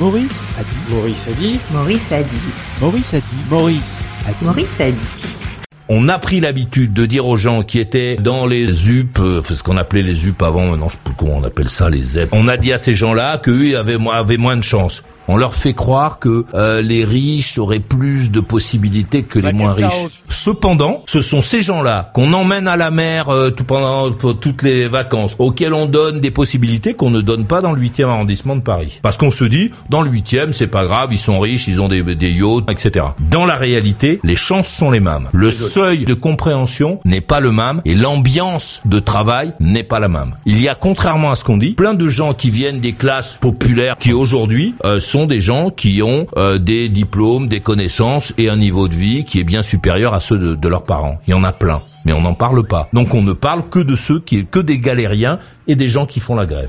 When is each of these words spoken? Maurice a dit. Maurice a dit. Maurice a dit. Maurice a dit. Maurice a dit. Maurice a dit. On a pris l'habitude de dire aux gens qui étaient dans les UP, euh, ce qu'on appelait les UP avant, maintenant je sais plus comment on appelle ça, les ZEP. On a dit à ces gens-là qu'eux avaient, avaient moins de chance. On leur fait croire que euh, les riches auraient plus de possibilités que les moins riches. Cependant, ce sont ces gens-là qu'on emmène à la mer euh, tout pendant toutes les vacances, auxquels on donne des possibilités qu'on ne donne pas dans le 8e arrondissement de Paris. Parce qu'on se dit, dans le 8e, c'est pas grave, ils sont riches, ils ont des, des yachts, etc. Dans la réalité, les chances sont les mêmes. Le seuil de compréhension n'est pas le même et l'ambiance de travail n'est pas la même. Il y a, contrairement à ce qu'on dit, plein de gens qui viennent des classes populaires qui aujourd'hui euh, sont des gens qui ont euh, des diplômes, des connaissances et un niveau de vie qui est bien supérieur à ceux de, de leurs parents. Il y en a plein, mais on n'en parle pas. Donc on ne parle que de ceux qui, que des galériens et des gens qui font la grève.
Maurice 0.00 0.48
a 0.56 0.62
dit. 0.62 0.88
Maurice 0.88 1.28
a 1.28 1.32
dit. 1.34 1.60
Maurice 1.70 2.10
a 2.10 2.22
dit. 2.22 2.54
Maurice 2.80 3.12
a 3.12 3.20
dit. 3.20 3.50
Maurice 3.50 4.06
a 4.24 4.32
dit. 4.32 4.46
Maurice 4.46 4.80
a 4.80 4.90
dit. 4.90 5.49
On 5.92 6.08
a 6.08 6.20
pris 6.20 6.38
l'habitude 6.38 6.92
de 6.92 7.04
dire 7.04 7.26
aux 7.26 7.36
gens 7.36 7.64
qui 7.64 7.80
étaient 7.80 8.14
dans 8.14 8.46
les 8.46 8.88
UP, 8.88 9.18
euh, 9.18 9.42
ce 9.42 9.60
qu'on 9.60 9.76
appelait 9.76 10.02
les 10.04 10.24
UP 10.24 10.40
avant, 10.40 10.66
maintenant 10.66 10.88
je 10.88 10.92
sais 10.92 11.00
plus 11.02 11.14
comment 11.18 11.38
on 11.38 11.42
appelle 11.42 11.68
ça, 11.68 11.90
les 11.90 12.00
ZEP. 12.00 12.28
On 12.30 12.46
a 12.46 12.56
dit 12.56 12.72
à 12.72 12.78
ces 12.78 12.94
gens-là 12.94 13.38
qu'eux 13.38 13.76
avaient, 13.76 13.98
avaient 14.12 14.36
moins 14.36 14.56
de 14.56 14.62
chance. 14.62 15.02
On 15.32 15.36
leur 15.36 15.54
fait 15.54 15.74
croire 15.74 16.18
que 16.18 16.44
euh, 16.54 16.82
les 16.82 17.04
riches 17.04 17.56
auraient 17.56 17.78
plus 17.78 18.32
de 18.32 18.40
possibilités 18.40 19.22
que 19.22 19.38
les 19.38 19.52
moins 19.52 19.72
riches. 19.72 20.22
Cependant, 20.28 21.04
ce 21.06 21.22
sont 21.22 21.40
ces 21.40 21.60
gens-là 21.60 22.10
qu'on 22.14 22.32
emmène 22.32 22.66
à 22.66 22.76
la 22.76 22.90
mer 22.90 23.28
euh, 23.28 23.50
tout 23.50 23.62
pendant 23.62 24.10
toutes 24.10 24.62
les 24.62 24.88
vacances, 24.88 25.36
auxquels 25.38 25.72
on 25.72 25.86
donne 25.86 26.18
des 26.20 26.32
possibilités 26.32 26.94
qu'on 26.94 27.10
ne 27.10 27.20
donne 27.20 27.44
pas 27.44 27.60
dans 27.60 27.70
le 27.70 27.80
8e 27.80 28.06
arrondissement 28.06 28.56
de 28.56 28.60
Paris. 28.60 28.98
Parce 29.02 29.16
qu'on 29.16 29.30
se 29.30 29.44
dit, 29.44 29.70
dans 29.88 30.02
le 30.02 30.10
8e, 30.10 30.52
c'est 30.52 30.66
pas 30.66 30.84
grave, 30.84 31.10
ils 31.12 31.18
sont 31.18 31.38
riches, 31.38 31.68
ils 31.68 31.80
ont 31.80 31.86
des, 31.86 32.02
des 32.02 32.32
yachts, 32.32 32.68
etc. 32.68 33.06
Dans 33.20 33.44
la 33.44 33.54
réalité, 33.54 34.18
les 34.24 34.34
chances 34.34 34.66
sont 34.66 34.90
les 34.90 34.98
mêmes. 34.98 35.28
Le 35.32 35.52
seuil 35.80 36.04
de 36.04 36.12
compréhension 36.12 37.00
n'est 37.06 37.22
pas 37.22 37.40
le 37.40 37.52
même 37.52 37.80
et 37.86 37.94
l'ambiance 37.94 38.82
de 38.84 39.00
travail 39.00 39.54
n'est 39.60 39.82
pas 39.82 39.98
la 39.98 40.08
même. 40.08 40.34
Il 40.44 40.60
y 40.60 40.68
a, 40.68 40.74
contrairement 40.74 41.30
à 41.30 41.36
ce 41.36 41.42
qu'on 41.42 41.56
dit, 41.56 41.72
plein 41.72 41.94
de 41.94 42.06
gens 42.06 42.34
qui 42.34 42.50
viennent 42.50 42.80
des 42.80 42.92
classes 42.92 43.38
populaires 43.40 43.96
qui 43.96 44.12
aujourd'hui 44.12 44.74
euh, 44.84 45.00
sont 45.00 45.24
des 45.24 45.40
gens 45.40 45.70
qui 45.70 46.02
ont 46.02 46.26
euh, 46.36 46.58
des 46.58 46.90
diplômes, 46.90 47.48
des 47.48 47.60
connaissances 47.60 48.34
et 48.36 48.50
un 48.50 48.58
niveau 48.58 48.88
de 48.88 48.94
vie 48.94 49.24
qui 49.24 49.40
est 49.40 49.44
bien 49.44 49.62
supérieur 49.62 50.12
à 50.12 50.20
ceux 50.20 50.36
de, 50.36 50.54
de 50.54 50.68
leurs 50.68 50.84
parents. 50.84 51.18
Il 51.26 51.30
y 51.30 51.34
en 51.34 51.44
a 51.44 51.52
plein, 51.52 51.80
mais 52.04 52.12
on 52.12 52.20
n'en 52.20 52.34
parle 52.34 52.62
pas. 52.66 52.90
Donc 52.92 53.14
on 53.14 53.22
ne 53.22 53.32
parle 53.32 53.66
que 53.70 53.78
de 53.78 53.96
ceux 53.96 54.20
qui, 54.20 54.44
que 54.44 54.60
des 54.60 54.80
galériens 54.80 55.38
et 55.66 55.76
des 55.76 55.88
gens 55.88 56.04
qui 56.04 56.20
font 56.20 56.34
la 56.34 56.44
grève. 56.44 56.68